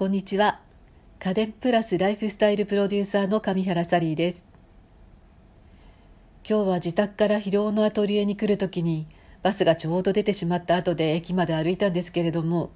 [0.00, 0.60] こんにちは。
[1.18, 4.46] 家電プラスライフスタイルプロデューサーの上原サリーです。
[6.42, 9.06] 今日は自宅から疲労のアトリエに来る時に
[9.42, 12.70] バスがちょうど出てしまった後で駅まで歩いたんですけれども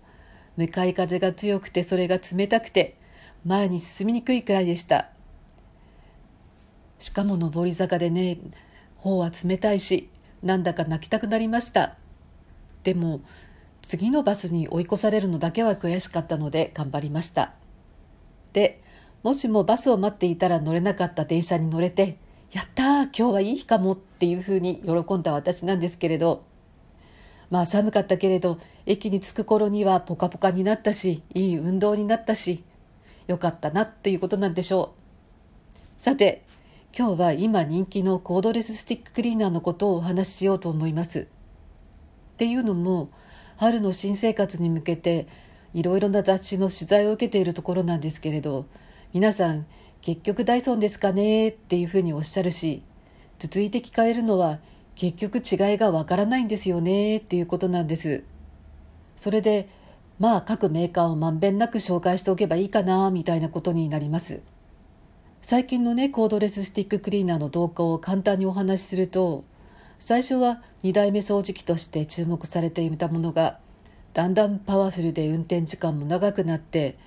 [0.59, 2.99] 向かい風が強くてそれが冷たくて
[3.47, 5.09] 前に進みにくいくらいでした。
[6.99, 8.37] しかも上り坂でね
[8.99, 10.11] 頬は冷たいし
[10.43, 11.97] なんだか泣きたくなりました。
[12.83, 13.23] でも
[13.87, 17.53] 次のバスに追い越されるのだけは悔しかったので頑張りました。
[18.53, 18.83] で
[19.23, 22.19] もしもバスを待っていたら乗れなかった電車に乗れて
[22.53, 26.45] やったー今日はいい日かもっていうふうに喜んだ私なんですけれど
[27.51, 32.65] まあ寒かったけれど駅に着く頃にはポカポカになったしいい運動になったし
[33.27, 36.01] よかったなっていうことなんでしょう。
[36.01, 36.45] さて
[36.97, 41.21] 今日は今人気のコードレススティッククリーナーのことをお話ししようと思います。
[42.35, 43.11] っていうのも
[43.57, 45.27] 春の新生活に向けて
[45.73, 48.67] いろいろな雑誌の取材を受けているところなんですけれど
[49.13, 49.67] 皆さん
[50.01, 51.49] 結局ダイソンですかね？
[51.49, 52.83] っていうふうにおっしゃるし
[53.39, 54.59] 続いて聞かれるのは
[54.95, 57.17] 結局違いがわからないんですよね？
[57.17, 58.25] っていうことなんです。
[59.17, 59.69] それで
[60.19, 63.11] まあ各メーカーをまんべんなく紹介しておけばいいかな？
[63.11, 64.43] みたいなことになります。
[65.41, 69.45] 最近のねコードレススティッククリーナーの動向を簡単にお話しすると
[70.07, 73.59] 最初は2代目掃除機として注目されていたものが
[74.13, 76.99] だんだんパワフルで運転時間も長くなって、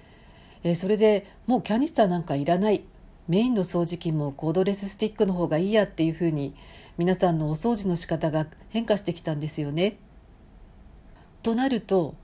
[0.64, 2.82] えそれでもうキャニスターなんかいらない
[3.28, 6.56] メインの掃除機もコードレススティックの方がいいやっていうふうに
[6.98, 10.00] 皆さんのお掃除の仕方が変化してきたんですよね。
[11.44, 12.16] となると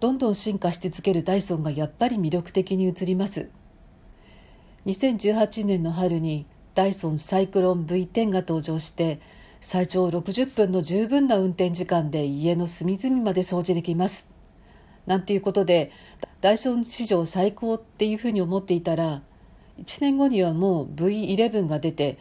[0.00, 3.50] どんどん進化し続けるダイソンがやっぱり魅力的に映ります。
[4.86, 9.20] 2018年の春にダイソンサイクロン V10 が登場して
[9.60, 14.30] 最長60分の十分な運転時間で家の隅々まで掃除できます。
[15.06, 15.90] なんていうことで
[16.40, 19.22] ダイソン史上最高っていうふうに思っていたら
[19.78, 22.18] 1年後にはもう V11 が出て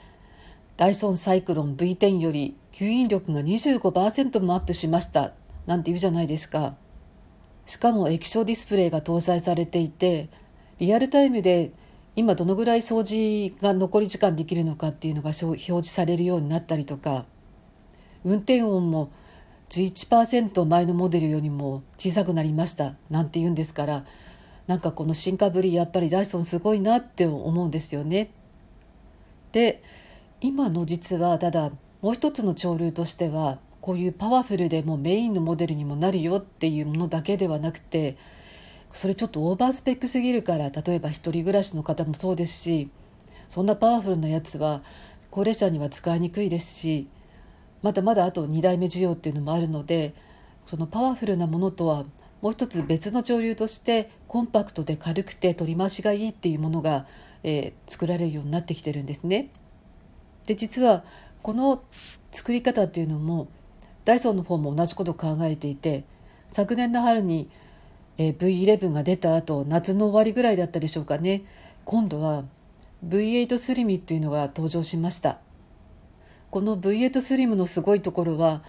[0.78, 5.34] ダイソンサイクロン V10 より吸引力が25%もアップしました
[5.66, 6.76] なんて言うじゃないですか。
[7.66, 10.30] しかも液晶ディスプレイが搭載されていて
[10.80, 11.72] リアルタイムで
[12.18, 17.26] 今どのぐらい掃除が残り時間できるのかっていうのが表示されるようになったりとか
[18.26, 19.12] 運転音も
[19.70, 24.04] 11%前のモデルよりも小さくなりましたなんて言うんですから
[24.66, 28.32] なんかこの進化ぶりやっぱりダイソンすごいなって思うんですよね。
[29.52, 29.84] で
[30.42, 38.18] 今の実はただもう一つの潮流としてはこういうパワフルでもうメインのモデルにもなるよっていうものだけではなくて
[38.92, 42.90] それちょっとオーバースペックすぎるから例えば一人暮らしの方もそうですし
[43.50, 44.82] そんなパワフルなやつは
[45.30, 47.08] 高齢者には使いにくいですし
[47.82, 50.14] まだまだあと2代目需要っていうのもあるので
[50.66, 52.06] そのパワフルなものとは
[52.42, 57.08] もう一つ別の潮流としてコンパクトで軽くて取り回しがいいっていうものが、
[57.44, 59.50] えー、作られるようになってきてるんですね。
[60.46, 61.04] で実は
[61.42, 61.84] この
[62.32, 63.48] 作り方っていうのも
[64.06, 66.04] ダイソーの方も同じことを考えていて
[66.48, 67.50] 昨年の春に
[68.18, 71.44] えー、V11 が出た後夏の終わりぐらいだったでしょうかね。
[71.86, 72.46] 今度は
[73.06, 75.40] V8 スリムっていうのが登場しました。
[76.50, 78.64] この V8 スリムのすごいところは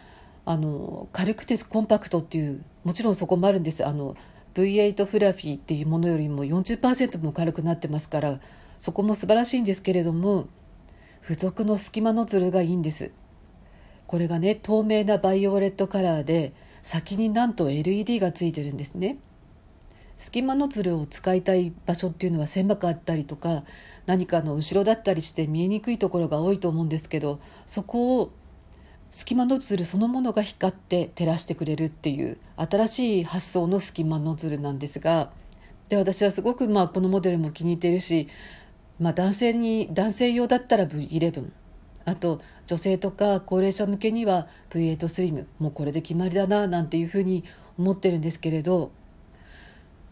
[0.44, 3.86] あの軽くてコンパクトっていうもちろんそこもあるんです。
[3.86, 4.16] あの
[4.54, 8.41] V8 フラフィーっていうものよりも40%も軽くなってますから
[8.78, 10.48] そこも素晴らしいんですけれども
[11.22, 13.12] 付属の隙間ノズルがいいんです。
[14.06, 19.19] これがね透明なバイオレットカラーで先になんと LED がついてるんですね。
[20.19, 23.62] 隙間ノズルを使いたい場所っていうのは狭かったりとか
[24.05, 28.33] 何かの後ろだったりして見えにくいところが多いと思うんですけどそこを
[29.12, 35.31] 隙間ノズルそのものが光って照らしてくれるっていう新しい発想の隙間ノズルなんですが
[35.89, 38.28] で私はすごくまあこのモデルも気に入ってるし、
[38.99, 41.49] まあ、男性に男性用だったら V11
[42.07, 47.45] あと女性とか高齢者向けには V8 スリムもうこれで決まりだななんていうふうに
[47.78, 48.91] 思ってるんですけれど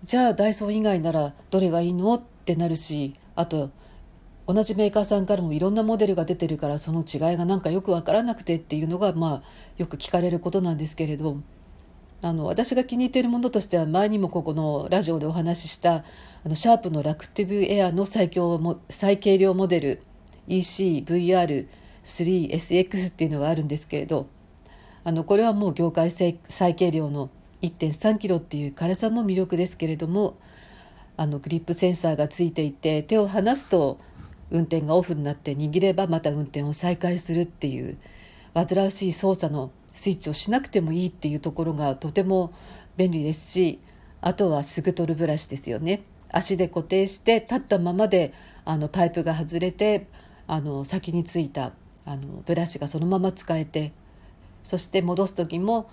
[0.06, 2.14] じゃあダイソー以外ならどれがいいの？
[2.14, 3.70] ってなるしあと
[4.46, 9.48] 同じメーカーさんからもいろんなモデルが出てるからその違いがなんかよく分からなくてっていうのがまあ
[9.78, 11.38] よく聞かれることなんですけれど。
[12.22, 16.02] あの私が気に入っているものとしては前にもここのラジオでお話ししたあ
[16.46, 20.02] のシャープのラクティブエアの最強も最軽量モデル
[20.48, 24.28] ECVR3SX っていうのがあるんですけれど。
[25.04, 27.30] あのこれはもう業界最軽量の
[27.62, 30.36] 1.3キロっていう軽さも魅力ですけれども
[31.16, 33.98] あのグリップセンサーがついていて手を離すと
[34.50, 37.96] 運転がオフになって握ればまた運転を再開するっていう
[38.54, 42.52] 煩わしい操作のスイッチをしなくてもいいっていうところがとても
[42.96, 43.80] 便利ですし
[44.20, 46.02] あとはすぐ取るブラシですよね。
[46.30, 50.06] 足で固定して立ったままであのパイプが外れて
[50.46, 51.72] あの先についた
[52.04, 53.92] あのブラシがそのまま使えて
[54.64, 55.88] そして戻す時も、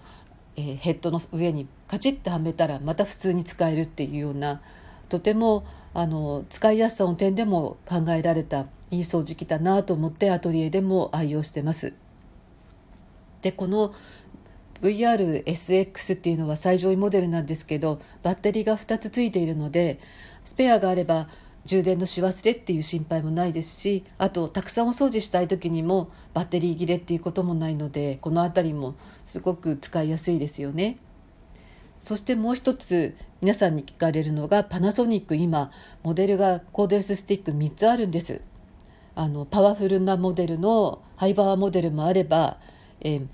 [0.55, 4.61] えー、ヘッドの上にカチッとはめたらまた普通に使えるっていうような
[5.09, 11.93] とてもあの使いやすさの点でも考えられたいい掃除機だなと思ってアトリエでも愛用してます。
[13.41, 13.93] でこの
[14.81, 19.99] VRSX っていうのは最上位モデルなんですけどバッテリーが2つついているので
[20.45, 21.27] スペアがあれば
[21.65, 28.95] 充電のし忘れっていう心配もないですしあとたくさんお掃除したい時にもバッテリー切れっていうこともないのでこの辺りも
[29.25, 30.97] すごく使いやすいですよね。
[32.03, 35.71] そしてもう一つ皆さんに聞かれるのがパナソニック今
[36.03, 38.41] モデルがコードレススティック3つあるんです
[39.15, 42.57] あのパワフルなモデルのハイパワーモデルもあれば、
[42.99, 43.27] えー、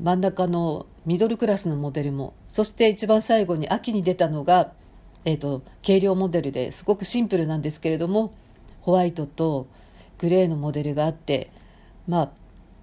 [0.00, 4.72] 真ん中のミドルクラスのモデルもそして一番最後に秋に出たのが
[5.24, 8.34] えーと、軽量モデルですごくシンプルなんですけれども
[8.82, 9.66] ホワイトと
[10.18, 11.50] グレーのモデルがあって
[12.06, 12.30] まあ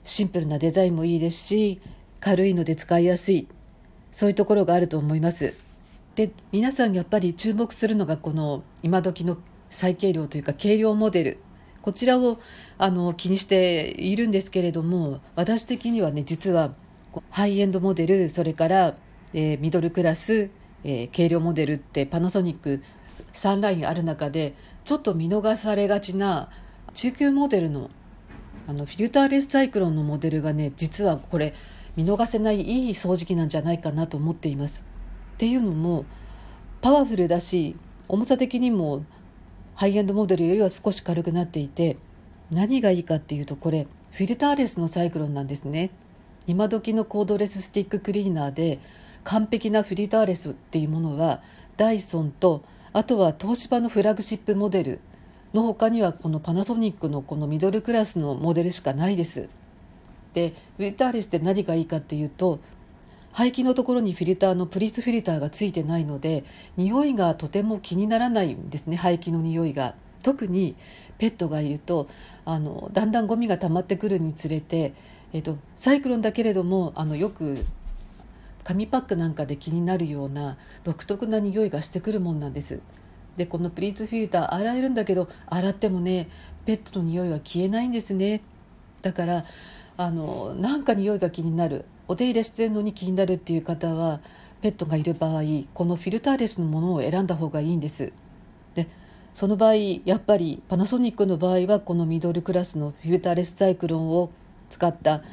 [0.04, 1.80] シンプルなデザインもいいですし
[2.20, 3.48] 軽いので使いやすい
[4.12, 5.54] そういうところがあると思います。
[6.16, 9.38] で皆さんやっぱり注目するのがこの今時の
[9.70, 11.38] 最軽量というか軽量モデル
[11.82, 12.38] こちらを
[12.78, 16.74] あの気にしているんですけれども私的にはね実は
[17.30, 18.96] ハイエンドモデルそれから、
[19.34, 20.50] えー、ミドルクラス
[20.84, 22.82] えー、軽量モデルってパナソニック
[23.34, 26.50] 3ラインある中でちょっと見逃されがちな
[26.94, 27.90] 中級モデルの
[28.68, 31.54] あのフィルターレスサイクロンのモデルがね実はこれ
[31.96, 34.86] 見逃せないいい掃除機なんじゃないかなと思っています。
[35.34, 36.06] っていうのも
[36.82, 37.76] パワフルだし
[38.08, 39.04] 重さ的にも
[39.76, 41.98] ハイエンドモデルよりは少し軽くなっていて
[42.52, 45.90] 何がいいかっていうとこれフィルターレスのサイクロンなんですね。
[46.48, 48.80] 今時のコードレススティッククリーナーで
[49.24, 51.42] 完璧なフリーターレスっていうものは
[51.78, 52.64] ダイソンと
[52.94, 55.00] あとは東芝のフラグシップモデル
[55.54, 59.50] の他にはこのパナソニックのこのミドルクラスのモデルしかないです。
[60.34, 62.60] でフィルターレスって何がいいかっていうと
[63.34, 66.46] 排気のところにフィルターのプリーツフィルターがついてないので
[66.78, 69.96] 匂いがとても気にならないんですね排気の匂いが。
[70.22, 70.76] 特に
[71.18, 72.08] ペットがいると
[72.46, 74.94] あのだんだんゴミが溜まってくるにつれて、
[75.34, 77.66] えっと、サイクロンだけれどもあのよく
[78.64, 82.80] 紙パックなんかで気になるような独特な匂いがしてくるもんなんです。
[83.38, 86.28] でこのプリーツフィルター洗えるんだけど洗ってもね
[86.66, 88.42] ペットの匂いは消えないんですね。
[89.02, 89.46] だから
[89.98, 94.20] あのなんか匂いが気になるお手入れしてるのに気になるっていう方は
[94.62, 95.42] ペットがいる場合
[95.74, 98.12] このフィルターレスのものを選んだ方がいいんです。
[98.76, 98.88] で
[99.34, 99.76] その場合
[100.06, 104.30] やっぱりパナソニックの場合はこのミドルクラスのフィルターレスサイクロンを
[104.70, 105.24] 使った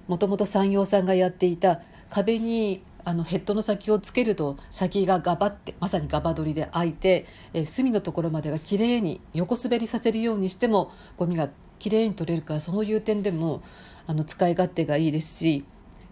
[0.06, 11.50] もともと産業さんがやっていた壁にあのヘッドの先をつけると先がガバってまさにガバ取りで開いて、え隅のところまでがきれいに横滑りさせるようにしてもゴミが
[11.84, 13.62] きれいに取れるからそういう点でも
[14.06, 15.66] あの使い勝手がいいですし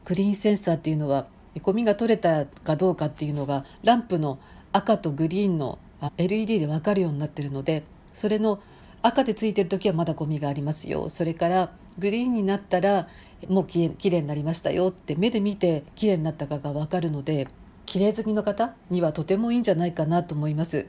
[0.04, 1.28] クリーンセンサーっていうのは
[1.62, 4.38] ゴミが取れたかどうかっていうのがランプの
[4.72, 5.78] 赤とグリーンの
[6.18, 8.60] LED で分かるようになってるのでそれの
[9.00, 13.08] 赤でついてる時はまだゴミがありますよそれからグリーンになったら
[13.48, 17.48] もうきれいになりましたよって目で見てきれいになったかが分かるので
[17.86, 20.86] きれい好きの方にはとてもいいんじゃないかなと思います。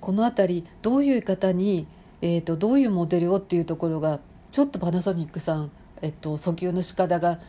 [0.00, 1.86] この辺りどういう方に、
[2.22, 5.70] えーと、どういうモデルをっていうところがちょっとパナソニックさん、
[6.02, 7.40] えっと、訴求の仕方が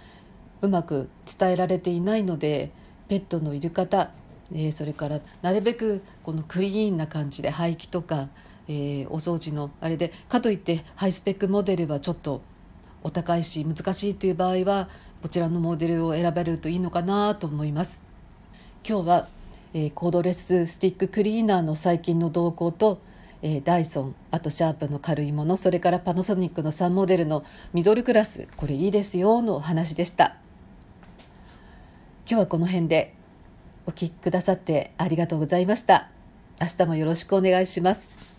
[0.62, 1.10] うまく
[1.40, 2.72] 伝えられていないので
[3.08, 4.12] ペットのいる方、
[4.54, 8.30] えー、それからなるべくこのクリーンな感じで排気とか
[8.68, 12.42] えー、お掃除のあれでかといってハイスペックモデルはちょっと
[13.04, 14.88] お高いし難しいという場合は
[15.22, 18.04] こちらのモデルを選べるといいのかなと思います。
[18.88, 19.28] 今日は、
[19.74, 23.00] えー、コードレススティッククリーナーの最近の動向と、
[23.42, 27.44] えー、ダイソンあとシャープの軽いものそれからパナソニックの3モデルの
[27.74, 30.38] ミドルクラスこれいいですよのお話でした。
[32.30, 33.14] 今日はこの辺で
[33.86, 36.10] お聴きくださってありがとうございました。
[36.62, 38.31] 明日もよろしくお願いします。